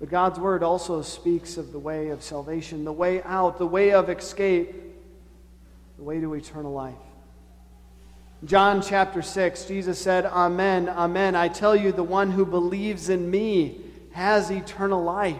but 0.00 0.08
God's 0.08 0.38
word 0.38 0.62
also 0.62 1.02
speaks 1.02 1.58
of 1.58 1.70
the 1.70 1.78
way 1.78 2.08
of 2.08 2.22
salvation, 2.22 2.84
the 2.84 2.92
way 2.92 3.22
out, 3.22 3.58
the 3.58 3.66
way 3.66 3.92
of 3.92 4.08
escape, 4.08 4.74
the 5.98 6.02
way 6.02 6.18
to 6.18 6.32
eternal 6.32 6.72
life. 6.72 6.94
John 8.44 8.80
chapter 8.80 9.20
6, 9.20 9.66
Jesus 9.66 10.00
said, 10.00 10.24
Amen, 10.24 10.88
Amen. 10.88 11.36
I 11.36 11.48
tell 11.48 11.76
you, 11.76 11.92
the 11.92 12.02
one 12.02 12.30
who 12.30 12.46
believes 12.46 13.10
in 13.10 13.30
me 13.30 13.82
has 14.12 14.50
eternal 14.50 15.04
life. 15.04 15.36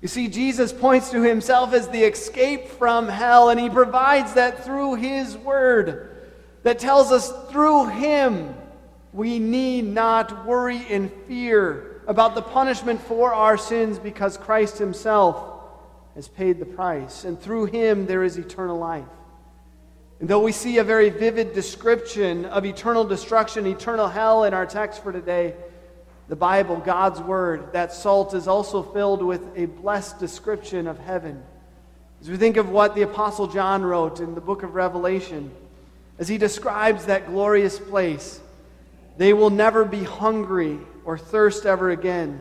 You 0.00 0.08
see, 0.08 0.28
Jesus 0.28 0.72
points 0.72 1.10
to 1.10 1.22
himself 1.22 1.74
as 1.74 1.88
the 1.88 2.04
escape 2.04 2.68
from 2.68 3.06
hell, 3.08 3.50
and 3.50 3.60
he 3.60 3.68
provides 3.68 4.34
that 4.34 4.64
through 4.64 4.94
his 4.94 5.36
word 5.36 6.16
that 6.62 6.78
tells 6.78 7.12
us 7.12 7.32
through 7.50 7.86
him 7.86 8.54
we 9.12 9.38
need 9.38 9.84
not 9.84 10.46
worry 10.46 10.86
and 10.88 11.12
fear 11.26 12.02
about 12.06 12.34
the 12.34 12.42
punishment 12.42 13.00
for 13.02 13.34
our 13.34 13.58
sins 13.58 13.98
because 13.98 14.36
Christ 14.36 14.78
himself 14.78 15.60
has 16.14 16.28
paid 16.28 16.58
the 16.58 16.66
price, 16.66 17.24
and 17.24 17.40
through 17.40 17.66
him 17.66 18.06
there 18.06 18.24
is 18.24 18.36
eternal 18.36 18.78
life. 18.78 19.04
And 20.18 20.28
though 20.28 20.42
we 20.42 20.52
see 20.52 20.78
a 20.78 20.84
very 20.84 21.10
vivid 21.10 21.52
description 21.52 22.44
of 22.46 22.64
eternal 22.64 23.04
destruction, 23.04 23.66
eternal 23.66 24.08
hell 24.08 24.44
in 24.44 24.54
our 24.54 24.66
text 24.66 25.02
for 25.02 25.12
today, 25.12 25.54
the 26.30 26.36
Bible, 26.36 26.76
God's 26.76 27.20
Word, 27.20 27.72
that 27.72 27.92
salt 27.92 28.34
is 28.34 28.46
also 28.46 28.84
filled 28.84 29.20
with 29.20 29.42
a 29.56 29.66
blessed 29.66 30.20
description 30.20 30.86
of 30.86 30.96
heaven. 30.96 31.42
As 32.20 32.30
we 32.30 32.36
think 32.36 32.56
of 32.56 32.68
what 32.68 32.94
the 32.94 33.02
Apostle 33.02 33.48
John 33.48 33.82
wrote 33.82 34.20
in 34.20 34.36
the 34.36 34.40
book 34.40 34.62
of 34.62 34.76
Revelation, 34.76 35.50
as 36.20 36.28
he 36.28 36.38
describes 36.38 37.06
that 37.06 37.26
glorious 37.26 37.80
place, 37.80 38.38
they 39.16 39.32
will 39.32 39.50
never 39.50 39.84
be 39.84 40.04
hungry 40.04 40.78
or 41.04 41.18
thirst 41.18 41.66
ever 41.66 41.90
again. 41.90 42.40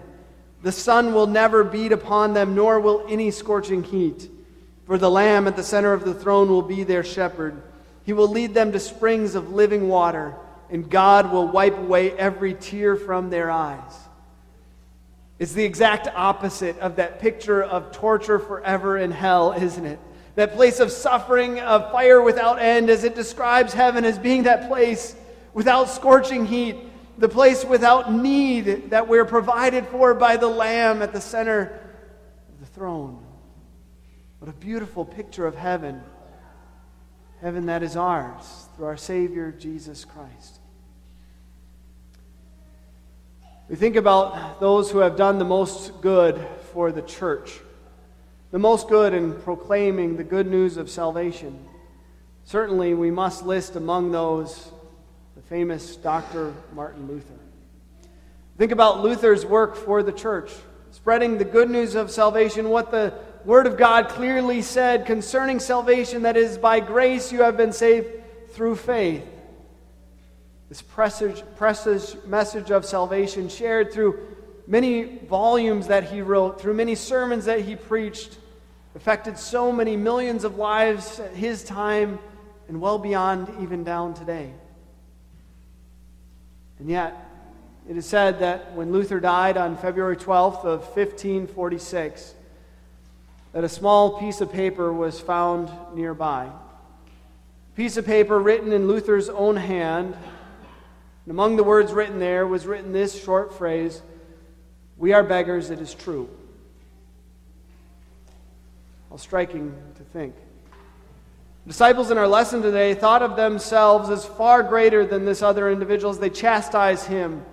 The 0.61 0.71
sun 0.71 1.11
will 1.11 1.25
never 1.25 1.63
beat 1.63 1.91
upon 1.91 2.35
them, 2.35 2.53
nor 2.53 2.79
will 2.79 3.07
any 3.09 3.31
scorching 3.31 3.81
heat. 3.81 4.29
For 4.85 4.99
the 4.99 5.09
Lamb 5.09 5.47
at 5.47 5.55
the 5.55 5.63
center 5.63 5.93
of 5.93 6.05
the 6.05 6.13
throne 6.13 6.49
will 6.49 6.61
be 6.61 6.83
their 6.83 7.03
shepherd. 7.03 7.59
He 8.05 8.13
will 8.13 8.27
lead 8.27 8.53
them 8.53 8.71
to 8.71 8.79
springs 8.79 9.33
of 9.33 9.51
living 9.51 9.89
water, 9.89 10.35
and 10.69 10.89
God 10.89 11.31
will 11.31 11.47
wipe 11.47 11.77
away 11.77 12.11
every 12.11 12.53
tear 12.53 12.95
from 12.95 13.29
their 13.29 13.49
eyes. 13.49 13.93
It's 15.39 15.53
the 15.53 15.63
exact 15.63 16.07
opposite 16.13 16.77
of 16.79 16.97
that 16.97 17.19
picture 17.19 17.63
of 17.63 17.91
torture 17.91 18.39
forever 18.39 18.97
in 18.97 19.11
hell, 19.11 19.53
isn't 19.53 19.85
it? 19.85 19.99
That 20.35 20.53
place 20.53 20.79
of 20.79 20.91
suffering, 20.91 21.59
of 21.59 21.91
fire 21.91 22.21
without 22.21 22.59
end, 22.59 22.89
as 22.89 23.03
it 23.03 23.15
describes 23.15 23.73
heaven 23.73 24.05
as 24.05 24.19
being 24.19 24.43
that 24.43 24.67
place 24.67 25.15
without 25.53 25.89
scorching 25.89 26.45
heat, 26.45 26.75
the 27.17 27.29
place 27.29 27.65
without 27.65 28.13
need 28.13 28.91
that 28.91 29.07
we're 29.07 29.25
provided 29.25 29.87
for 29.87 30.13
by 30.13 30.37
the 30.37 30.47
Lamb 30.47 31.01
at 31.01 31.13
the 31.13 31.21
center 31.21 31.79
of 32.49 32.59
the 32.59 32.65
throne. 32.65 33.25
What 34.39 34.49
a 34.49 34.53
beautiful 34.53 35.03
picture 35.03 35.47
of 35.47 35.55
heaven 35.55 36.01
heaven 37.41 37.67
that 37.67 37.83
is 37.83 37.95
ours 37.95 38.67
through 38.75 38.85
our 38.85 38.97
Savior, 38.97 39.51
Jesus 39.51 40.05
Christ. 40.05 40.58
We 43.69 43.75
think 43.75 43.97
about 43.97 44.59
those 44.59 44.89
who 44.89 44.97
have 44.97 45.15
done 45.15 45.37
the 45.37 45.45
most 45.45 46.01
good 46.01 46.43
for 46.73 46.91
the 46.91 47.03
church, 47.03 47.59
the 48.49 48.57
most 48.57 48.89
good 48.89 49.13
in 49.13 49.39
proclaiming 49.41 50.17
the 50.17 50.23
good 50.23 50.47
news 50.47 50.77
of 50.77 50.89
salvation. 50.89 51.67
Certainly, 52.45 52.95
we 52.95 53.11
must 53.11 53.45
list 53.45 53.75
among 53.75 54.11
those 54.11 54.71
the 55.35 55.43
famous 55.43 55.95
Dr. 55.97 56.51
Martin 56.73 57.07
Luther. 57.07 57.39
Think 58.57 58.71
about 58.71 59.03
Luther's 59.03 59.45
work 59.45 59.75
for 59.75 60.01
the 60.01 60.11
church, 60.11 60.51
spreading 60.89 61.37
the 61.37 61.45
good 61.45 61.69
news 61.69 61.93
of 61.93 62.09
salvation, 62.09 62.69
what 62.69 62.89
the 62.89 63.13
Word 63.45 63.67
of 63.67 63.77
God 63.77 64.09
clearly 64.09 64.63
said 64.63 65.05
concerning 65.05 65.59
salvation 65.59 66.23
that 66.23 66.37
is 66.37 66.57
by 66.57 66.79
grace 66.79 67.31
you 67.31 67.43
have 67.43 67.55
been 67.55 67.71
saved 67.71 68.07
through 68.49 68.77
faith. 68.77 69.23
This 70.69 70.81
precious 70.83 72.15
message 72.25 72.71
of 72.71 72.85
salvation 72.85 73.49
shared 73.49 73.91
through 73.91 74.19
many 74.67 75.17
volumes 75.27 75.87
that 75.87 76.11
he 76.11 76.21
wrote, 76.21 76.61
through 76.61 76.75
many 76.75 76.93
sermons 76.93 77.45
that 77.45 77.61
he 77.61 77.75
preached, 77.75 78.37
affected 78.95 79.37
so 79.37 79.71
many 79.71 79.97
millions 79.97 80.43
of 80.43 80.57
lives 80.57 81.19
at 81.19 81.35
his 81.35 81.63
time 81.63 82.19
and 82.67 82.79
well 82.79 82.99
beyond 82.99 83.51
even 83.61 83.83
down 83.83 84.13
today. 84.13 84.53
And 86.77 86.87
yet, 86.87 87.15
it 87.89 87.97
is 87.97 88.05
said 88.05 88.39
that 88.39 88.73
when 88.75 88.91
Luther 88.91 89.19
died 89.19 89.57
on 89.57 89.75
February 89.75 90.15
12th 90.15 90.63
of 90.65 90.81
1546, 90.81 92.35
that 93.53 93.63
a 93.63 93.69
small 93.69 94.19
piece 94.19 94.39
of 94.39 94.51
paper 94.51 94.93
was 94.93 95.19
found 95.19 95.71
nearby. 95.95 96.45
A 96.45 97.75
piece 97.75 97.97
of 97.97 98.05
paper 98.05 98.37
written 98.37 98.71
in 98.71 98.87
Luther's 98.87 99.29
own 99.29 99.55
hand. 99.55 100.15
And 101.29 101.35
among 101.35 101.57
the 101.57 101.63
words 101.63 101.91
written 101.91 102.17
there 102.17 102.47
was 102.47 102.65
written 102.65 102.91
this 102.91 103.23
short 103.23 103.53
phrase 103.53 104.01
We 104.97 105.13
are 105.13 105.21
beggars, 105.21 105.69
it 105.69 105.79
is 105.79 105.93
true. 105.93 106.27
How 109.11 109.17
striking 109.17 109.71
to 109.97 110.03
think. 110.05 110.33
Disciples 111.67 112.09
in 112.09 112.17
our 112.17 112.27
lesson 112.27 112.63
today 112.63 112.95
thought 112.95 113.21
of 113.21 113.35
themselves 113.35 114.09
as 114.09 114.25
far 114.25 114.63
greater 114.63 115.05
than 115.05 115.25
this 115.25 115.43
other 115.43 115.69
individual 115.69 116.09
as 116.09 116.17
they 116.17 116.31
chastise 116.31 117.05
him 117.05 117.45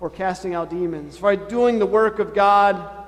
for 0.00 0.10
casting 0.10 0.52
out 0.52 0.68
demons, 0.68 1.16
for 1.16 1.36
doing 1.36 1.78
the 1.78 1.86
work 1.86 2.18
of 2.18 2.34
God 2.34 3.04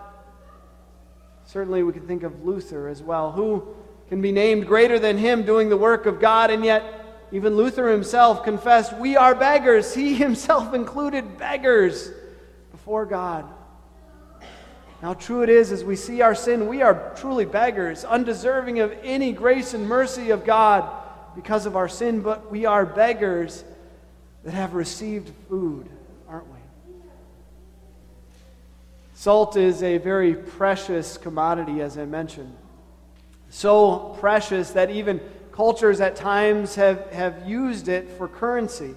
Certainly, 1.46 1.84
we 1.84 1.92
can 1.92 2.06
think 2.08 2.24
of 2.24 2.44
Luther 2.44 2.88
as 2.88 3.02
well. 3.02 3.30
Who 3.30 3.68
can 4.08 4.20
be 4.20 4.32
named 4.32 4.66
greater 4.66 4.98
than 4.98 5.16
him 5.16 5.44
doing 5.44 5.68
the 5.68 5.76
work 5.76 6.06
of 6.06 6.20
God? 6.20 6.50
And 6.50 6.64
yet, 6.64 7.05
even 7.32 7.56
Luther 7.56 7.88
himself 7.88 8.44
confessed, 8.44 8.96
We 8.96 9.16
are 9.16 9.34
beggars. 9.34 9.94
He 9.94 10.14
himself 10.16 10.74
included 10.74 11.38
beggars 11.38 12.10
before 12.70 13.06
God. 13.06 13.44
How 15.02 15.14
true 15.14 15.42
it 15.42 15.50
is 15.50 15.72
as 15.72 15.84
we 15.84 15.96
see 15.96 16.22
our 16.22 16.34
sin, 16.34 16.68
we 16.68 16.82
are 16.82 17.12
truly 17.16 17.44
beggars, 17.44 18.04
undeserving 18.04 18.80
of 18.80 18.94
any 19.02 19.32
grace 19.32 19.74
and 19.74 19.86
mercy 19.86 20.30
of 20.30 20.44
God 20.44 20.90
because 21.34 21.66
of 21.66 21.76
our 21.76 21.88
sin, 21.88 22.22
but 22.22 22.50
we 22.50 22.64
are 22.64 22.86
beggars 22.86 23.62
that 24.44 24.54
have 24.54 24.74
received 24.74 25.30
food, 25.48 25.88
aren't 26.28 26.46
we? 26.46 26.58
Salt 29.14 29.56
is 29.56 29.82
a 29.82 29.98
very 29.98 30.34
precious 30.34 31.18
commodity, 31.18 31.82
as 31.82 31.98
I 31.98 32.06
mentioned. 32.06 32.56
So 33.50 34.16
precious 34.20 34.70
that 34.72 34.90
even 34.90 35.20
cultures 35.56 36.02
at 36.02 36.14
times 36.14 36.74
have, 36.74 37.10
have 37.12 37.48
used 37.48 37.88
it 37.88 38.10
for 38.10 38.28
currency. 38.28 38.94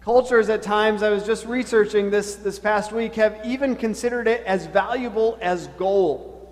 Cultures 0.00 0.48
at 0.48 0.60
times, 0.60 1.04
I 1.04 1.10
was 1.10 1.24
just 1.24 1.46
researching 1.46 2.10
this 2.10 2.34
this 2.34 2.58
past 2.58 2.90
week, 2.90 3.14
have 3.14 3.40
even 3.44 3.76
considered 3.76 4.26
it 4.26 4.42
as 4.44 4.66
valuable 4.66 5.38
as 5.40 5.68
gold. 5.78 6.48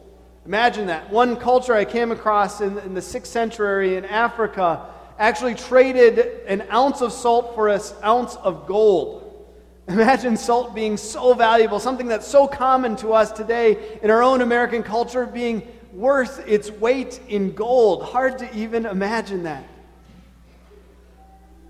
Imagine 0.46 0.86
that. 0.86 1.10
One 1.10 1.36
culture 1.36 1.74
I 1.74 1.84
came 1.84 2.12
across 2.12 2.60
in, 2.60 2.78
in 2.78 2.94
the 2.94 3.00
6th 3.00 3.26
century 3.26 3.96
in 3.96 4.04
Africa 4.04 4.86
actually 5.18 5.56
traded 5.56 6.46
an 6.46 6.62
ounce 6.70 7.00
of 7.00 7.12
salt 7.12 7.56
for 7.56 7.68
an 7.68 7.80
ounce 8.04 8.36
of 8.36 8.68
gold. 8.68 9.24
Imagine 9.88 10.36
salt 10.36 10.72
being 10.72 10.96
so 10.96 11.34
valuable, 11.34 11.80
something 11.80 12.06
that's 12.06 12.28
so 12.28 12.46
common 12.46 12.94
to 12.96 13.12
us 13.12 13.32
today 13.32 13.98
in 14.02 14.10
our 14.10 14.22
own 14.22 14.40
American 14.40 14.84
culture 14.84 15.26
being 15.26 15.66
worth 15.92 16.46
its 16.46 16.70
weight 16.70 17.20
in 17.28 17.52
gold. 17.52 18.02
Hard 18.02 18.38
to 18.38 18.56
even 18.56 18.86
imagine 18.86 19.44
that. 19.44 19.64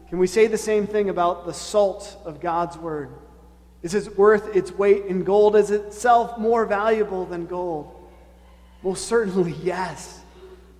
Can 0.09 0.19
we 0.19 0.27
say 0.27 0.47
the 0.47 0.59
same 0.59 0.87
thing 0.87 1.11
about 1.11 1.45
the 1.45 1.53
salt 1.53 2.17
of 2.25 2.41
God's 2.41 2.79
Word? 2.79 3.11
Is 3.83 3.95
it 3.95 4.19
worth 4.19 4.57
its 4.57 4.73
weight 4.73 5.07
in 5.07 5.23
gold? 5.23 5.55
Is 5.55 5.71
itself 5.71 6.39
more 6.39 6.65
valuable 6.65 7.25
than 7.27 7.47
gold? 7.47 7.95
Most 8.83 9.07
certainly, 9.07 9.53
yes. 9.63 10.21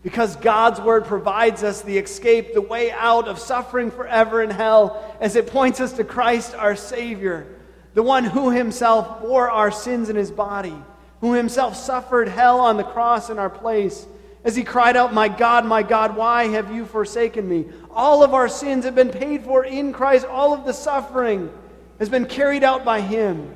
Because 0.02 0.37
God's 0.37 0.80
word 0.80 1.04
provides 1.04 1.64
us 1.64 1.83
the 1.83 1.99
escape, 1.99 2.54
the 2.54 2.62
way 2.62 2.90
out 2.92 3.28
of 3.28 3.38
suffering 3.38 3.90
forever 3.90 4.42
in 4.42 4.50
hell, 4.50 5.16
as 5.21 5.37
it 5.37 5.49
points 5.49 5.80
us 5.80 5.92
to 5.95 6.04
Christ 6.04 6.54
our 6.54 6.76
Savior, 6.76 7.47
the 7.95 8.02
one 8.02 8.25
who 8.25 8.50
himself 8.50 9.21
bore 9.21 9.50
our 9.50 9.71
sins 9.71 10.09
in 10.09 10.16
his 10.16 10.30
body, 10.30 10.75
who 11.20 11.32
himself 11.32 11.76
suffered 11.76 12.28
hell 12.28 12.60
on 12.60 12.76
the 12.76 12.84
cross 12.84 13.30
in 13.30 13.38
our 13.38 13.50
place, 13.50 14.06
as 14.44 14.54
he 14.54 14.64
cried 14.64 14.96
out, 14.96 15.12
My 15.12 15.28
God, 15.28 15.66
my 15.66 15.82
God, 15.82 16.16
why 16.16 16.48
have 16.48 16.72
you 16.75 16.87
forsaken 16.87 17.48
me? 17.48 17.66
All 17.90 18.22
of 18.22 18.34
our 18.34 18.48
sins 18.48 18.84
have 18.84 18.94
been 18.94 19.10
paid 19.10 19.42
for 19.42 19.64
in 19.64 19.92
Christ, 19.92 20.26
all 20.26 20.54
of 20.54 20.64
the 20.64 20.72
suffering 20.72 21.52
has 21.98 22.08
been 22.08 22.26
carried 22.26 22.62
out 22.62 22.84
by 22.84 23.00
him. 23.00 23.54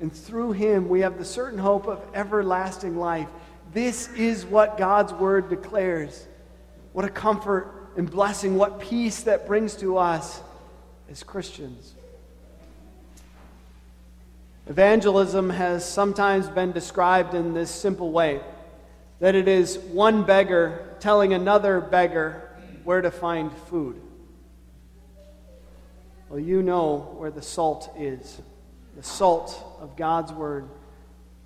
And 0.00 0.12
through 0.12 0.52
him, 0.52 0.88
we 0.88 1.00
have 1.00 1.18
the 1.18 1.24
certain 1.24 1.58
hope 1.58 1.86
of 1.86 2.04
everlasting 2.14 2.98
life. 2.98 3.28
This 3.72 4.08
is 4.12 4.46
what 4.46 4.78
God's 4.78 5.12
word 5.12 5.48
declares. 5.48 6.26
What 6.92 7.04
a 7.04 7.08
comfort 7.08 7.90
and 7.96 8.10
blessing, 8.10 8.56
what 8.56 8.80
peace 8.80 9.22
that 9.22 9.46
brings 9.46 9.74
to 9.76 9.98
us 9.98 10.40
as 11.10 11.22
Christians. 11.22 11.94
Evangelism 14.68 15.48
has 15.48 15.82
sometimes 15.82 16.48
been 16.48 16.72
described 16.72 17.34
in 17.34 17.54
this 17.54 17.70
simple 17.70 18.12
way 18.12 18.40
that 19.18 19.34
it 19.34 19.48
is 19.48 19.78
one 19.78 20.24
beggar 20.24 20.94
telling 21.00 21.32
another 21.32 21.80
beggar 21.80 22.50
where 22.84 23.00
to 23.00 23.10
find 23.10 23.50
food. 23.70 24.00
Well, 26.28 26.38
you 26.38 26.62
know 26.62 27.14
where 27.16 27.30
the 27.30 27.42
salt 27.42 27.90
is 27.98 28.42
the 28.94 29.02
salt 29.04 29.64
of 29.80 29.96
God's 29.96 30.32
Word 30.32 30.68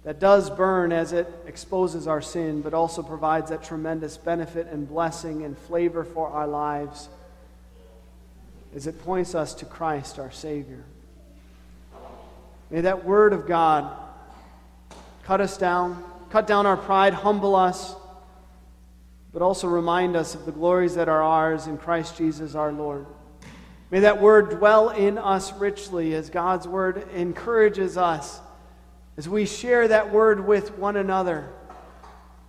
that 0.05 0.19
does 0.19 0.49
burn 0.49 0.91
as 0.91 1.12
it 1.12 1.29
exposes 1.47 2.07
our 2.09 2.23
sin, 2.23 2.62
but 2.62 2.75
also 2.75 3.02
provides 3.02 3.50
that 3.50 3.62
tremendous 3.62 4.17
benefit 4.17 4.67
and 4.69 4.88
blessing 4.88 5.45
and 5.45 5.57
flavor 5.57 6.02
for 6.02 6.29
our 6.29 6.47
lives 6.47 7.09
as 8.75 8.87
it 8.87 9.00
points 9.05 9.35
us 9.35 9.55
to 9.55 9.67
Christ, 9.67 10.19
our 10.19 10.31
Savior. 10.31 10.83
May 12.73 12.81
that 12.81 13.05
Word 13.05 13.33
of 13.33 13.47
God 13.47 13.97
cut 15.23 15.41
us 15.41 15.57
down, 15.57 16.02
cut 16.31 16.49
down 16.49 16.67
our 16.67 16.76
pride, 16.76 17.14
humble 17.14 17.55
us, 17.55 17.95
but 19.33 19.43
also 19.43 19.69
remind 19.69 20.17
us 20.17 20.35
of 20.35 20.45
the 20.45 20.52
glories 20.52 20.97
that 20.97 21.09
are 21.09 21.23
ours 21.23 21.68
in 21.68 21.79
Christ 21.79 22.18
Jesus 22.18 22.57
our 22.57 22.73
Lord. 22.73 23.07
May 23.92 24.01
that 24.01 24.20
Word 24.20 24.51
dwell 24.51 24.88
in 24.88 25.16
us 25.18 25.53
richly 25.53 26.14
as 26.14 26.31
God's 26.31 26.66
Word 26.66 27.07
encourages 27.14 27.96
us 27.96 28.40
as 29.16 29.29
we 29.29 29.44
share 29.44 29.88
that 29.88 30.11
word 30.11 30.46
with 30.46 30.79
one 30.79 30.96
another, 30.96 31.51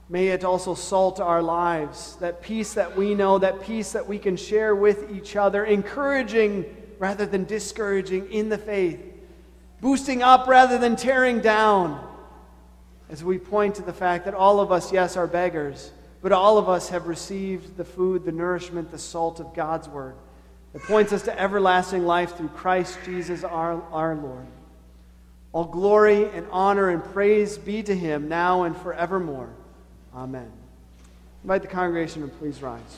may 0.07 0.29
it 0.29 0.45
also 0.45 0.75
salt 0.75 1.19
our 1.19 1.41
lives. 1.41 2.15
That 2.17 2.41
peace 2.41 2.73
that 2.75 2.95
we 2.95 3.15
know, 3.15 3.37
that 3.39 3.63
peace 3.63 3.91
that 3.91 4.07
we 4.07 4.17
can 4.17 4.37
share 4.37 4.73
with 4.73 5.11
each 5.11 5.35
other, 5.35 5.65
encouraging 5.65 6.65
rather 6.99 7.25
than 7.25 7.43
discouraging 7.43 8.31
in 8.31 8.47
the 8.47 8.57
faith, 8.57 9.12
boosting 9.83 10.23
up 10.23 10.47
rather 10.47 10.77
than 10.77 10.95
tearing 10.95 11.41
down. 11.41 12.01
As 13.09 13.21
we 13.21 13.37
point 13.37 13.75
to 13.75 13.81
the 13.81 13.91
fact 13.91 14.23
that 14.25 14.33
all 14.33 14.61
of 14.61 14.71
us, 14.71 14.93
yes, 14.93 15.17
are 15.17 15.27
beggars, 15.27 15.91
but 16.21 16.31
all 16.31 16.57
of 16.57 16.69
us 16.69 16.87
have 16.87 17.07
received 17.07 17.75
the 17.75 17.83
food, 17.83 18.23
the 18.23 18.31
nourishment, 18.31 18.89
the 18.91 18.97
salt 18.97 19.41
of 19.41 19.53
God's 19.53 19.89
word. 19.89 20.15
that 20.71 20.81
points 20.83 21.11
us 21.11 21.23
to 21.23 21.37
everlasting 21.37 22.05
life 22.05 22.37
through 22.37 22.47
Christ 22.47 22.97
Jesus 23.05 23.43
our, 23.43 23.83
our 23.91 24.15
Lord. 24.15 24.45
All 25.51 25.65
glory 25.65 26.29
and 26.29 26.47
honor 26.49 26.89
and 26.89 27.03
praise 27.03 27.57
be 27.57 27.83
to 27.83 27.93
him 27.93 28.29
now 28.29 28.63
and 28.63 28.75
forevermore. 28.77 29.49
Amen. 30.15 30.49
Invite 31.43 31.61
the 31.61 31.67
congregation 31.67 32.21
to 32.21 32.29
please 32.29 32.61
rise. 32.61 32.97